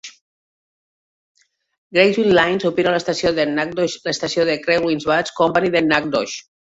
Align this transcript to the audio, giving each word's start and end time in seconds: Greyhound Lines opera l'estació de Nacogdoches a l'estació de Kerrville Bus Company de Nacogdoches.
Greyhound 1.97 2.33
Lines 2.37 2.65
opera 2.69 2.93
l'estació 2.95 3.33
de 3.41 3.45
Nacogdoches 3.49 3.99
a 3.99 4.07
l'estació 4.09 4.47
de 4.49 4.55
Kerrville 4.65 5.05
Bus 5.11 5.31
Company 5.41 5.71
de 5.77 5.83
Nacogdoches. 5.91 6.39